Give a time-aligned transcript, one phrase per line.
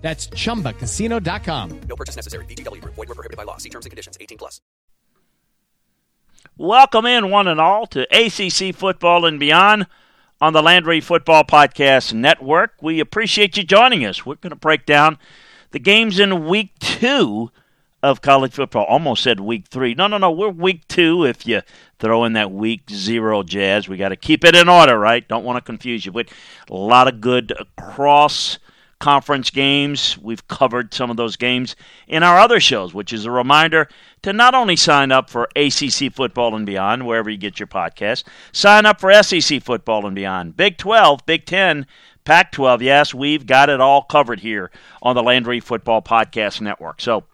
[0.00, 1.80] That's chumbacasino.com.
[1.88, 2.44] No purchase necessary.
[2.46, 2.94] VGW Group.
[2.94, 3.56] Void were prohibited by law.
[3.56, 4.16] See terms and conditions.
[4.20, 4.60] 18 plus.
[6.56, 9.86] Welcome in, one and all, to ACC Football and Beyond
[10.40, 12.74] on the Landry Football Podcast Network.
[12.80, 14.24] We appreciate you joining us.
[14.24, 15.18] We're going to break down
[15.70, 17.50] the games in week two
[18.02, 18.84] of college football.
[18.84, 19.94] Almost said week three.
[19.94, 20.30] No, no, no.
[20.30, 21.62] We're week two if you
[21.98, 23.88] throw in that week zero jazz.
[23.88, 25.26] We got to keep it in order, right?
[25.26, 26.12] Don't want to confuse you.
[26.12, 26.28] But
[26.70, 28.58] a lot of good cross
[28.98, 30.18] conference games.
[30.18, 33.88] We've covered some of those games in our other shows, which is a reminder
[34.22, 38.24] to not only sign up for ACC Football and Beyond, wherever you get your podcast,
[38.52, 41.86] sign up for SEC Football and Beyond, Big 12, Big 10,
[42.24, 42.82] Pac 12.
[42.82, 44.70] Yes, we've got it all covered here
[45.02, 47.00] on the Landry Football Podcast Network.
[47.00, 47.24] So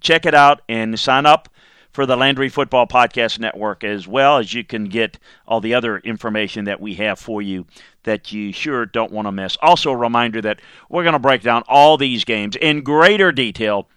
[0.00, 1.48] check it out and sign up
[1.96, 5.96] for the Landry Football Podcast Network as well as you can get all the other
[6.00, 7.64] information that we have for you
[8.02, 9.56] that you sure don't want to miss.
[9.62, 13.88] Also, a reminder that we're going to break down all these games in greater detail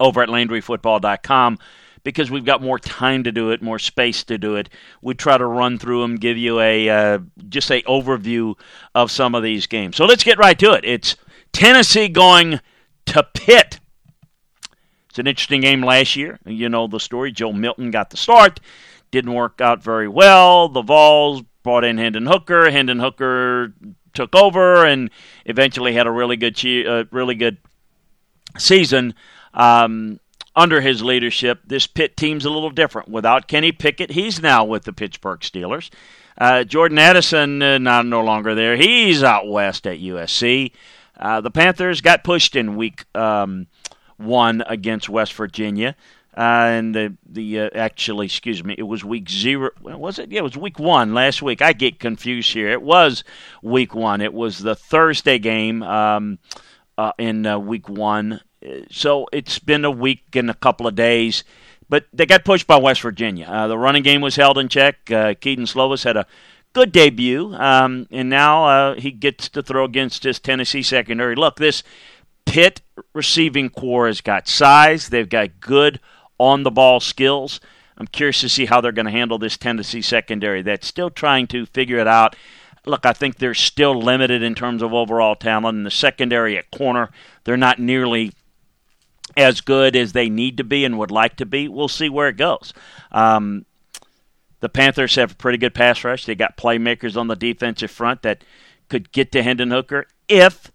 [0.00, 1.58] over at LandryFootball.com
[2.02, 4.68] because we've got more time to do it, more space to do it.
[5.00, 8.56] We try to run through them, give you a uh, just a overview
[8.96, 9.94] of some of these games.
[9.94, 10.84] So let's get right to it.
[10.84, 11.14] It's
[11.52, 12.58] Tennessee going
[13.06, 13.78] to Pitt.
[15.12, 16.38] It's an interesting game last year.
[16.46, 17.32] You know the story.
[17.32, 18.60] Joe Milton got the start,
[19.10, 20.70] didn't work out very well.
[20.70, 22.70] The Vols brought in Hendon Hooker.
[22.70, 23.74] Hendon Hooker
[24.14, 25.10] took over and
[25.44, 27.58] eventually had a really good, uh, really good
[28.56, 29.14] season
[29.52, 30.18] um,
[30.56, 31.60] under his leadership.
[31.66, 33.10] This Pitt team's a little different.
[33.10, 35.90] Without Kenny Pickett, he's now with the Pittsburgh Steelers.
[36.38, 38.78] Uh, Jordan Addison, uh, not no longer there.
[38.78, 40.72] He's out west at USC.
[41.20, 43.66] Uh, the Panthers got pushed in week um,
[44.22, 45.96] one against West Virginia.
[46.34, 49.70] Uh, and the the uh, actually, excuse me, it was week zero.
[49.82, 50.30] Was it?
[50.30, 51.60] Yeah, it was week one last week.
[51.60, 52.70] I get confused here.
[52.70, 53.22] It was
[53.60, 54.22] week one.
[54.22, 56.38] It was the Thursday game um,
[56.96, 58.40] uh, in uh, week one.
[58.90, 61.44] So it's been a week and a couple of days,
[61.90, 63.46] but they got pushed by West Virginia.
[63.46, 65.10] Uh, the running game was held in check.
[65.10, 66.26] Uh, Kedon Slovis had a
[66.72, 71.34] good debut, um, and now he gets to throw against his Tennessee secondary.
[71.34, 71.82] Look, this
[72.44, 72.82] Pitt
[73.14, 75.08] receiving corps has got size.
[75.08, 76.00] They've got good
[76.38, 77.60] on the ball skills.
[77.96, 81.46] I'm curious to see how they're going to handle this Tennessee secondary that's still trying
[81.48, 82.34] to figure it out.
[82.84, 85.78] Look, I think they're still limited in terms of overall talent.
[85.78, 87.10] In the secondary at corner,
[87.44, 88.32] they're not nearly
[89.36, 91.68] as good as they need to be and would like to be.
[91.68, 92.72] We'll see where it goes.
[93.12, 93.66] Um,
[94.58, 96.24] the Panthers have a pretty good pass rush.
[96.24, 98.42] They got playmakers on the defensive front that
[98.88, 100.71] could get to Hendon Hooker if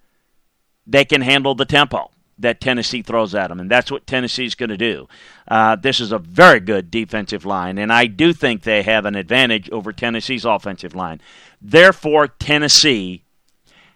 [0.87, 2.09] they can handle the tempo
[2.39, 5.07] that Tennessee throws at them, and that's what Tennessee's going to do.
[5.47, 9.15] Uh, this is a very good defensive line, and I do think they have an
[9.15, 11.19] advantage over Tennessee's offensive line.
[11.61, 13.23] Therefore, Tennessee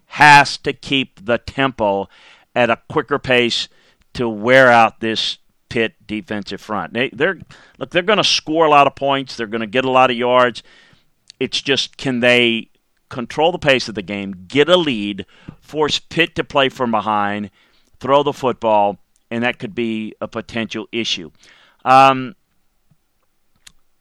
[0.07, 2.09] has to keep the tempo
[2.55, 3.69] at a quicker pace
[4.13, 5.37] to wear out this
[5.69, 6.91] Pitt defensive front.
[6.91, 7.39] They, they're
[7.77, 9.37] look, they're going to score a lot of points.
[9.37, 10.63] They're going to get a lot of yards.
[11.39, 12.70] It's just can they
[13.11, 15.27] control the pace of the game, get a lead,
[15.59, 17.51] force Pitt to play from behind
[18.01, 18.97] throw the football,
[19.29, 21.31] and that could be a potential issue.
[21.85, 22.35] Um,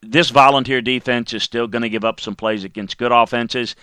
[0.03, 3.77] this volunteer defense is still going to give up some plays against good offenses.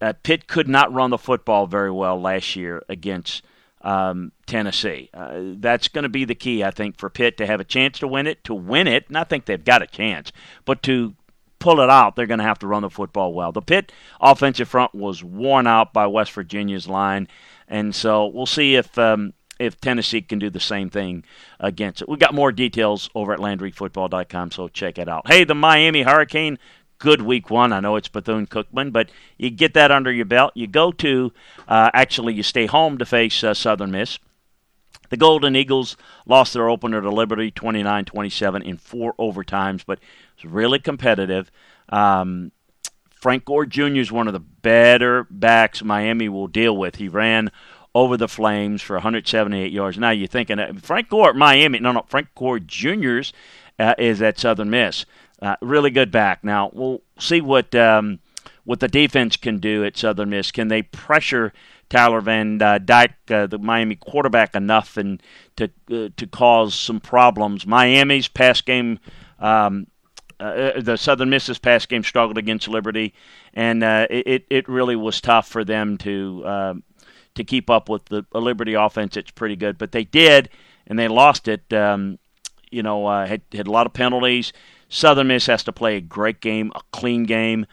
[0.00, 3.42] Uh, Pitt could not run the football very well last year against
[3.82, 5.08] um, Tennessee.
[5.14, 8.00] Uh, that's going to be the key, I think, for Pitt to have a chance
[8.00, 8.42] to win it.
[8.44, 10.32] To win it, and I think they've got a chance,
[10.64, 11.14] but to
[11.60, 13.52] pull it out, they're going to have to run the football well.
[13.52, 17.28] The Pitt offensive front was worn out by West Virginia's line,
[17.68, 21.22] and so we'll see if um, if Tennessee can do the same thing
[21.60, 22.08] against it.
[22.08, 25.30] We've got more details over at LandryFootball.com, so check it out.
[25.30, 26.58] Hey, the Miami Hurricane,
[26.98, 27.72] good week one.
[27.72, 30.52] I know it's Bethune Cookman, but you get that under your belt.
[30.54, 31.32] You go to,
[31.68, 34.18] uh, actually, you stay home to face uh, Southern Miss.
[35.10, 40.44] The Golden Eagles lost their opener to Liberty 29 27 in four overtimes, but it
[40.44, 41.50] was really competitive.
[41.90, 42.52] Um,
[43.10, 43.98] Frank Gore Jr.
[43.98, 46.96] is one of the better backs Miami will deal with.
[46.96, 47.50] He ran
[47.94, 49.98] over the Flames for 178 yards.
[49.98, 51.80] Now you're thinking uh, Frank Gore at Miami.
[51.80, 53.32] No, no, Frank Gore Jr.'s
[53.78, 55.04] uh, is at Southern Miss.
[55.42, 56.44] Uh, really good back.
[56.44, 58.20] Now we'll see what um,
[58.70, 60.52] what the defense can do at Southern Miss.
[60.52, 61.52] Can they pressure
[61.88, 65.20] Tyler Van uh, Dyke, uh, the Miami quarterback, enough and
[65.56, 67.66] to uh, to cause some problems?
[67.66, 69.00] Miami's pass game.
[69.40, 69.88] Um,
[70.38, 73.12] uh, the Southern Miss's pass game struggled against Liberty,
[73.54, 76.74] and uh, it it really was tough for them to uh,
[77.34, 79.16] to keep up with the Liberty offense.
[79.16, 80.48] It's pretty good, but they did,
[80.86, 81.72] and they lost it.
[81.72, 82.20] Um,
[82.70, 84.52] you know, uh, had had a lot of penalties.
[84.88, 87.66] Southern Miss has to play a great game, a clean game.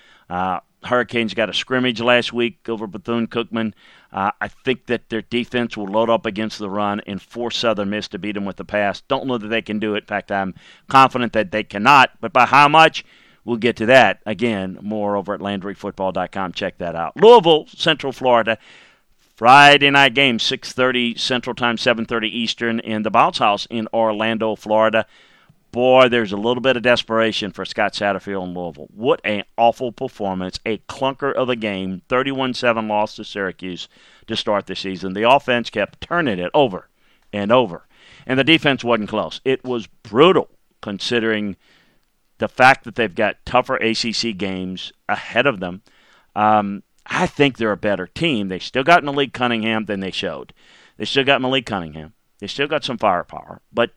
[0.83, 3.73] Hurricanes got a scrimmage last week over Bethune Cookman.
[4.11, 7.89] Uh, I think that their defense will load up against the run and force Southern
[7.89, 9.01] Miss to beat them with the pass.
[9.01, 10.03] Don't know that they can do it.
[10.03, 10.53] In fact, I'm
[10.87, 12.11] confident that they cannot.
[12.21, 13.03] But by how much?
[13.43, 16.51] We'll get to that again more over at LandryFootball.com.
[16.51, 17.15] Check that out.
[17.15, 18.57] Louisville, Central Florida.
[19.37, 25.05] Friday night game, 6:30 Central Time, 7:30 Eastern, in the Bounce House in Orlando, Florida
[25.71, 28.87] boy, there's a little bit of desperation for Scott Satterfield in Louisville.
[28.93, 30.59] What an awful performance.
[30.65, 33.87] A clunker of a game, 31 7 loss to Syracuse
[34.27, 35.13] to start the season.
[35.13, 36.89] The offense kept turning it over
[37.31, 37.87] and over,
[38.25, 39.41] and the defense wasn't close.
[39.45, 40.49] It was brutal
[40.81, 41.55] considering
[42.37, 45.81] the fact that they've got tougher ACC games ahead of them.
[46.35, 48.47] Um, I think they're a better team.
[48.47, 50.53] They still got Malik Cunningham than they showed.
[50.97, 52.13] They still got Malik Cunningham.
[52.39, 53.91] They still got some firepower, but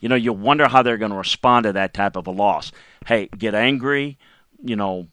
[0.00, 2.72] you know, you wonder how they're going to respond to that type of a loss.
[3.06, 4.18] Hey, get angry,
[4.62, 5.08] you know,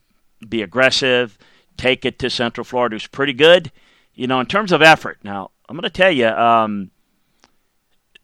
[0.48, 1.38] be aggressive,
[1.78, 3.72] take it to Central Florida, who's pretty good.
[4.14, 6.92] You know, in terms of effort, now, I'm going to tell you, um,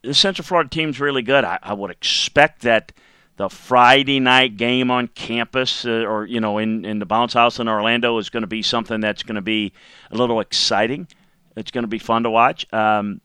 [0.02, 1.44] the Central Florida team's really good.
[1.44, 2.92] I, I, would expect that
[3.36, 7.58] the Friday night game on campus uh, or, you know, in, in the bounce house
[7.58, 9.72] in Orlando is going to be something that's going to be
[10.10, 11.08] a little exciting.
[11.56, 12.66] It's going to be fun to watch.
[12.72, 13.20] Um,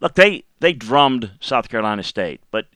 [0.00, 2.66] look, they they drummed South Carolina State, but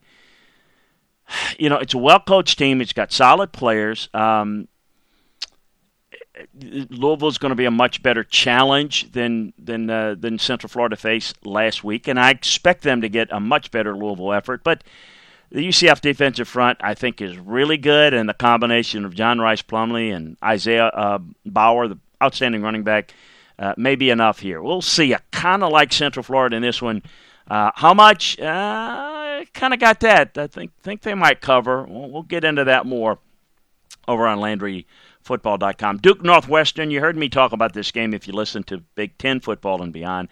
[1.59, 2.81] you know it's a well coached team.
[2.81, 4.09] It's got solid players.
[4.15, 4.69] Um,
[6.55, 11.47] Louisville's going to be a much better challenge than than uh, than Central Florida faced
[11.47, 14.65] last week, and I expect them to get a much better Louisville effort.
[14.65, 14.83] But
[15.51, 19.63] the UCF defensive front, I think, is really good, and the combination of John Rhys
[19.63, 23.13] Plumlee and Isaiah uh, Bauer, the outstanding running back,
[23.59, 24.63] uh, may be enough here.
[24.63, 25.15] We'll see.
[25.15, 27.03] I kind of like Central Florida in this one.
[27.49, 28.39] Uh, how much?
[28.39, 30.39] Uh, kind of got that.
[30.39, 31.85] I think think they might cover.
[31.85, 33.19] We'll, we'll get into that more
[34.09, 35.99] over on LandryFootball.com.
[35.99, 36.91] Duke Northwestern.
[36.91, 39.93] You heard me talk about this game if you listen to Big Ten football and
[39.93, 40.29] beyond.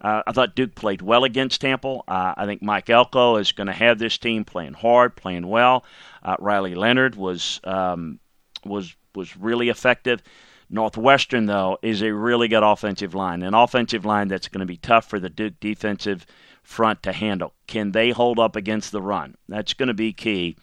[0.00, 2.04] Uh, I thought Duke played well against Temple.
[2.06, 5.84] Uh, I think Mike Elko is going to have this team playing hard, playing well.
[6.22, 8.20] Uh, Riley Leonard was um,
[8.64, 10.22] was was really effective.
[10.70, 14.76] Northwestern, though, is a really good offensive line, an offensive line that's going to be
[14.76, 16.26] tough for the Duke defensive
[16.62, 17.54] front to handle.
[17.66, 19.36] Can they hold up against the run?
[19.48, 20.56] That's going to be key.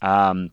[0.00, 0.52] Um,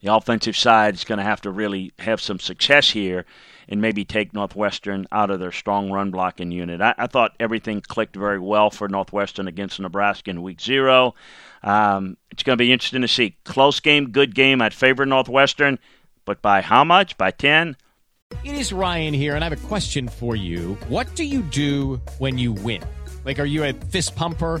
[0.00, 3.24] the offensive side is going to have to really have some success here
[3.68, 6.80] and maybe take Northwestern out of their strong run blocking unit.
[6.80, 11.14] I, I thought everything clicked very well for Northwestern against Nebraska in week zero.
[11.62, 13.36] Um, it's going to be interesting to see.
[13.44, 14.62] Close game, good game.
[14.62, 15.78] I'd favor Northwestern,
[16.26, 17.16] but by how much?
[17.16, 17.76] By 10?
[18.44, 20.74] It is Ryan here, and I have a question for you.
[20.88, 22.82] What do you do when you win?
[23.24, 24.60] Like, are you a fist pumper?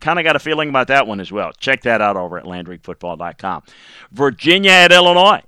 [0.00, 1.52] Kind of got a feeling about that one as well.
[1.58, 3.62] Check that out over at LandryFootball.com.
[4.10, 5.42] Virginia at Illinois.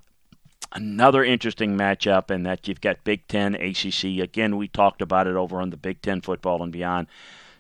[0.73, 4.21] Another interesting matchup, in that you've got Big Ten, ACC.
[4.21, 7.07] Again, we talked about it over on the Big Ten football and beyond.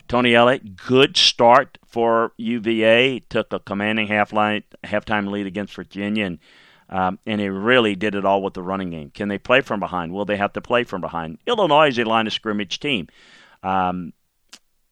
[0.08, 3.20] Tony Elliott, good start for UVA.
[3.20, 6.38] Took a commanding half line, halftime lead against Virginia, and
[6.90, 9.10] um, and he really did it all with the running game.
[9.10, 10.12] Can they play from behind?
[10.12, 11.38] Will they have to play from behind?
[11.46, 13.08] Illinois is a line of scrimmage team.
[13.62, 14.12] Um,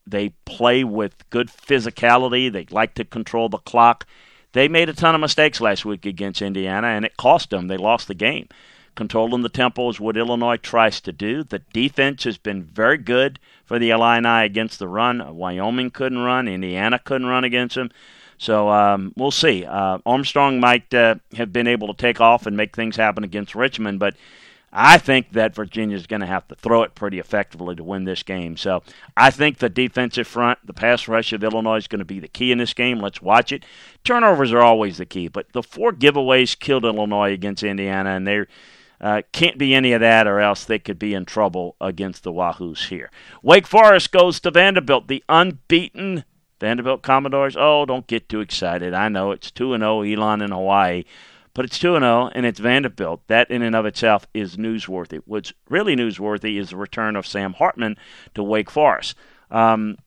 [0.05, 2.51] they play with good physicality.
[2.51, 4.05] They like to control the clock.
[4.53, 7.67] They made a ton of mistakes last week against Indiana, and it cost them.
[7.67, 8.47] They lost the game.
[8.95, 11.43] Controlling the tempo is what Illinois tries to do.
[11.43, 15.35] The defense has been very good for the Illini against the run.
[15.35, 16.47] Wyoming couldn't run.
[16.47, 17.89] Indiana couldn't run against them.
[18.37, 19.65] So um, we'll see.
[19.65, 23.55] Uh, Armstrong might uh, have been able to take off and make things happen against
[23.55, 24.15] Richmond, but
[24.75, 28.05] I think that Virginia is going to have to throw it pretty effectively to win
[28.05, 28.57] this game.
[28.57, 28.81] So
[29.15, 32.27] I think the defensive front, the pass rush of Illinois is going to be the
[32.27, 32.99] key in this game.
[32.99, 33.63] Let's watch it.
[34.03, 38.47] Turnovers are always the key, but the four giveaways killed Illinois against Indiana, and they're
[38.99, 42.31] uh, can't be any of that, or else they could be in trouble against the
[42.31, 43.11] Wahoos here.
[43.41, 46.23] Wake Forest goes to Vanderbilt, the unbeaten
[46.61, 47.57] Vanderbilt Commodores.
[47.59, 48.93] Oh, don't get too excited.
[48.93, 51.03] I know it's 2 0 Elon in Hawaii,
[51.53, 53.27] but it's 2 0 and it's Vanderbilt.
[53.27, 55.21] That in and of itself is newsworthy.
[55.25, 57.97] What's really newsworthy is the return of Sam Hartman
[58.35, 59.15] to Wake Forest.
[59.51, 59.97] Um,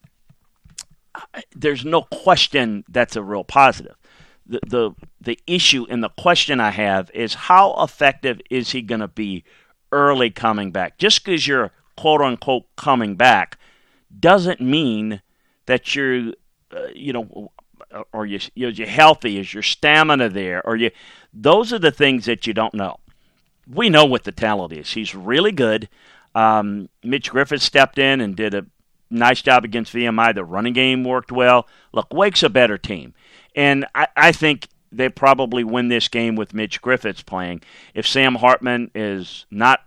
[1.55, 3.95] there's no question that's a real positive
[4.47, 9.01] the, the the issue and the question I have is how effective is he going
[9.01, 9.43] to be
[9.91, 10.97] early coming back?
[10.97, 13.57] Just because you're quote unquote coming back
[14.17, 15.21] doesn't mean
[15.65, 16.33] that you're
[16.71, 17.51] uh, you know
[18.13, 19.39] or you you you're healthy.
[19.39, 20.65] Is your stamina there?
[20.65, 20.91] Or you
[21.33, 22.99] those are the things that you don't know.
[23.67, 24.93] We know what the talent is.
[24.93, 25.89] He's really good.
[26.35, 28.65] Um, Mitch Griffith stepped in and did a
[29.09, 30.35] nice job against VMI.
[30.35, 31.67] The running game worked well.
[31.91, 33.13] Look, Wake's a better team.
[33.55, 37.61] And I, I think they probably win this game with Mitch Griffiths playing.
[37.93, 39.81] If Sam Hartman is not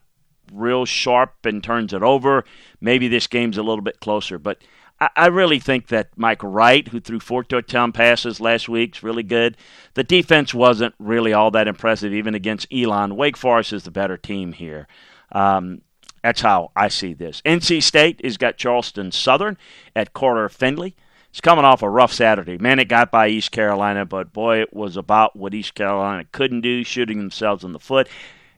[0.52, 2.45] real sharp and turns it over,
[2.80, 4.38] maybe this game's a little bit closer.
[4.38, 4.59] But
[5.00, 9.23] I, really think that Mike Wright, who threw four touchdown passes last week, is really
[9.23, 9.57] good.
[9.95, 13.16] The defense wasn't really all that impressive, even against Elon.
[13.16, 14.87] Wake Forest is the better team here.
[15.33, 15.80] Um,
[16.23, 17.40] that's how I see this.
[17.42, 19.57] NC State has got Charleston Southern
[19.97, 20.95] at Carter Finley.
[21.30, 22.59] It's coming off a rough Saturday.
[22.59, 26.61] Man, it got by East Carolina, but boy, it was about what East Carolina couldn't
[26.61, 28.09] do, shooting themselves in the foot.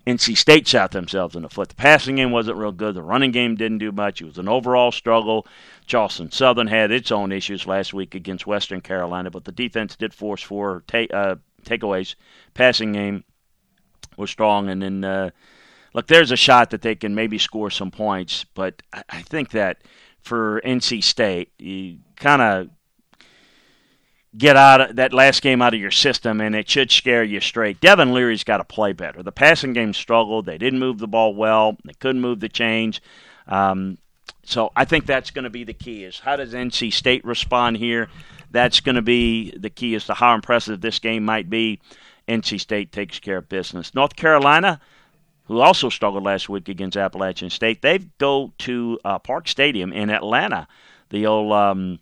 [0.06, 1.68] NC State shot themselves in the foot.
[1.68, 2.94] The passing game wasn't real good.
[2.94, 4.20] The running game didn't do much.
[4.20, 5.46] It was an overall struggle.
[5.86, 10.12] Charleston Southern had its own issues last week against Western Carolina, but the defense did
[10.12, 12.16] force four ta- uh, takeaways.
[12.54, 13.24] Passing game
[14.16, 15.30] was strong, and then uh,
[15.94, 19.50] look, there's a shot that they can maybe score some points, but I, I think
[19.50, 19.82] that
[20.20, 22.68] for NC State, you kind of
[24.36, 27.40] get out of that last game out of your system, and it should scare you
[27.40, 27.80] straight.
[27.80, 29.22] Devin Leary's got to play better.
[29.22, 30.46] The passing game struggled.
[30.46, 31.76] They didn't move the ball well.
[31.84, 33.00] They couldn't move the chains.
[33.46, 33.98] Um,
[34.44, 37.76] so I think that's going to be the key: is how does NC State respond
[37.76, 38.08] here?
[38.50, 41.80] That's going to be the key as to how impressive this game might be.
[42.28, 43.94] NC State takes care of business.
[43.94, 44.80] North Carolina,
[45.46, 50.10] who also struggled last week against Appalachian State, they go to uh, Park Stadium in
[50.10, 50.68] Atlanta,
[51.10, 51.98] the old um,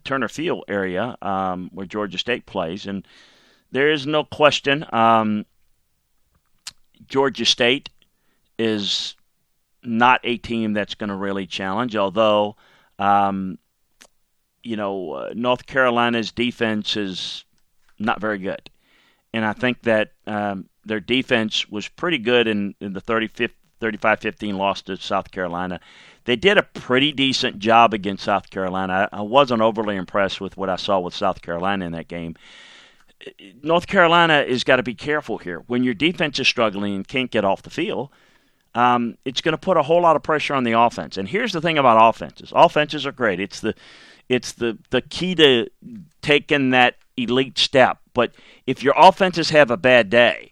[0.00, 3.06] Turner Field area um, where Georgia State plays, and
[3.70, 5.46] there is no question um,
[7.08, 7.90] Georgia State
[8.58, 9.16] is
[9.82, 11.96] not a team that's going to really challenge.
[11.96, 12.56] Although,
[12.98, 13.58] um,
[14.62, 17.44] you know, uh, North Carolina's defense is
[17.98, 18.70] not very good,
[19.32, 23.00] and I think that um, their defense was pretty good in, in the
[23.82, 25.80] 35-15 loss to South Carolina
[26.24, 29.08] they did a pretty decent job against South Carolina.
[29.12, 32.36] I, I wasn't overly impressed with what I saw with South Carolina in that game.
[33.62, 35.62] North Carolina has got to be careful here.
[35.66, 38.10] When your defense is struggling and can't get off the field,
[38.74, 41.16] um, it's going to put a whole lot of pressure on the offense.
[41.16, 43.38] And here's the thing about offenses: offenses are great.
[43.38, 43.74] It's the
[44.28, 45.68] it's the the key to
[46.20, 47.98] taking that elite step.
[48.14, 48.32] But
[48.66, 50.51] if your offenses have a bad day,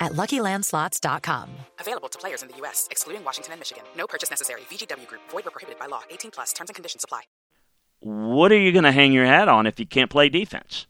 [0.00, 1.50] at luckylandslots.com.
[1.78, 3.84] Available to players in the U.S., excluding Washington and Michigan.
[3.96, 4.62] No purchase necessary.
[4.62, 6.02] VGW Group, void were prohibited by law.
[6.10, 7.22] 18 plus terms and conditions apply.
[8.00, 10.86] What are you going to hang your hat on if you can't play defense?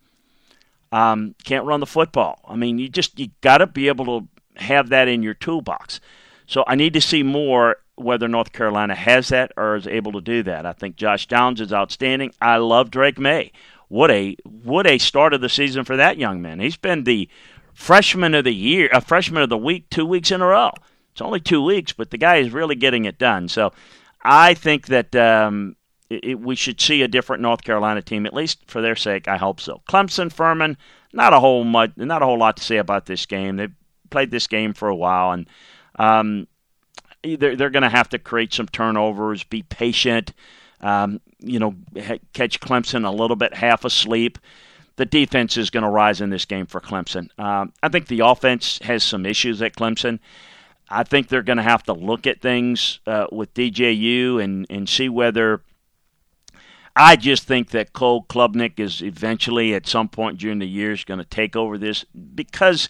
[0.91, 2.39] Um, can't run the football.
[2.47, 4.27] I mean, you just you got to be able to
[4.61, 5.99] have that in your toolbox.
[6.45, 10.21] So I need to see more whether North Carolina has that or is able to
[10.21, 10.65] do that.
[10.65, 12.33] I think Josh Downs is outstanding.
[12.41, 13.51] I love Drake Maye.
[13.87, 16.59] What a what a start of the season for that young man.
[16.59, 17.29] He's been the
[17.73, 20.71] freshman of the year, a freshman of the week, two weeks in a row.
[21.11, 23.47] It's only two weeks, but the guy is really getting it done.
[23.47, 23.73] So
[24.23, 25.75] I think that um,
[26.09, 29.27] it, it, we should see a different North Carolina team, at least for their sake.
[29.27, 29.81] I hope so.
[29.89, 30.77] Clemson, Furman,
[31.13, 33.57] not a whole much, not a whole lot to say about this game.
[33.57, 33.73] They've
[34.09, 35.47] played this game for a while, and
[35.97, 36.47] um,
[37.23, 40.33] they're, they're going to have to create some turnovers, be patient.
[40.79, 41.75] Um, you know,
[42.33, 44.37] catch Clemson a little bit half asleep
[44.95, 47.27] the defense is going to rise in this game for Clemson.
[47.39, 50.19] Um, I think the offense has some issues at Clemson.
[50.89, 54.87] I think they're going to have to look at things uh, with DJU and, and
[54.87, 55.61] see whether.
[56.93, 61.05] I just think that Cole Klubnik is eventually, at some point during the year, is
[61.05, 62.03] going to take over this
[62.35, 62.89] because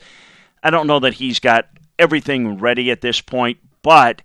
[0.63, 1.67] I don't know that he's got
[2.00, 4.24] everything ready at this point, but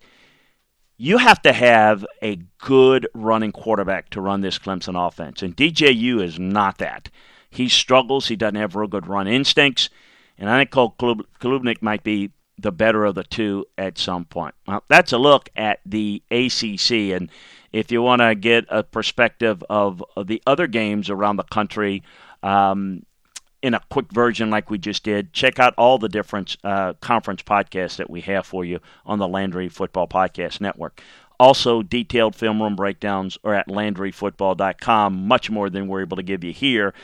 [0.96, 6.22] you have to have a good running quarterback to run this Clemson offense, and DJU
[6.22, 7.10] is not that.
[7.56, 8.28] He struggles.
[8.28, 9.88] He doesn't have real good run instincts.
[10.38, 10.94] And I think Cole
[11.40, 14.54] Klubnik might be the better of the two at some point.
[14.66, 17.14] Well, that's a look at the ACC.
[17.14, 17.30] And
[17.72, 22.02] if you want to get a perspective of, of, the other games around the country
[22.42, 23.04] um,
[23.62, 27.42] in a quick version like we just did, check out all the different uh, conference
[27.42, 31.02] podcasts that we have for you on the Landry Football Podcast Network.
[31.38, 36.42] Also, detailed film room breakdowns are at LandryFootball.com, much more than we're able to give
[36.42, 36.94] you here.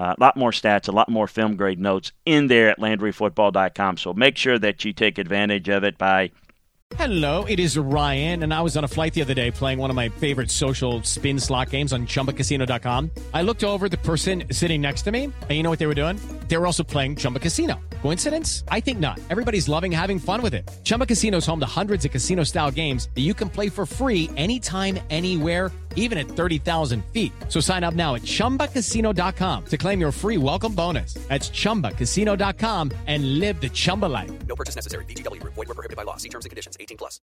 [0.00, 3.98] Uh, a lot more stats, a lot more film grade notes in there at LandryFootball.com.
[3.98, 6.30] So make sure that you take advantage of it by
[6.96, 9.90] Hello, it is Ryan, and I was on a flight the other day playing one
[9.90, 13.10] of my favorite social spin slot games on chumbacasino.com.
[13.32, 15.94] I looked over the person sitting next to me, and you know what they were
[15.94, 16.18] doing?
[16.48, 17.80] They were also playing Chumba Casino.
[18.02, 18.64] Coincidence?
[18.68, 19.20] I think not.
[19.30, 20.68] Everybody's loving having fun with it.
[20.82, 23.86] Chumba Casino is home to hundreds of casino style games that you can play for
[23.86, 27.32] free anytime, anywhere, even at 30,000 feet.
[27.48, 31.14] So sign up now at chumbacasino.com to claim your free welcome bonus.
[31.28, 34.30] That's chumbacasino.com and live the Chumba life.
[34.46, 35.04] No purchase necessary.
[35.06, 36.16] VGW, void, were prohibited by law.
[36.16, 37.20] See terms and conditions 18 plus.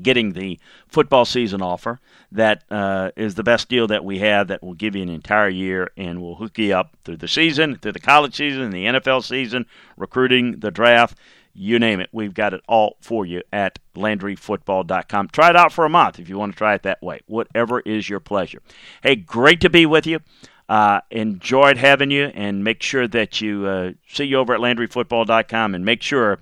[0.00, 2.00] Getting the football season offer
[2.32, 5.48] that uh, is the best deal that we have that will give you an entire
[5.48, 9.22] year and will hook you up through the season, through the college season, the NFL
[9.22, 11.16] season, recruiting, the draft
[11.54, 12.10] you name it.
[12.12, 15.28] We've got it all for you at LandryFootball.com.
[15.28, 17.20] Try it out for a month if you want to try it that way.
[17.26, 18.60] Whatever is your pleasure.
[19.02, 20.20] Hey, great to be with you.
[20.68, 25.74] Uh, enjoyed having you, and make sure that you uh, see you over at LandryFootball.com,
[25.74, 26.38] and make sure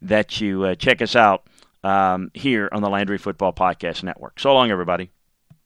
[0.00, 1.46] that you uh, check us out
[1.84, 4.40] um, here on the Landry Football Podcast Network.
[4.40, 5.10] So long, everybody.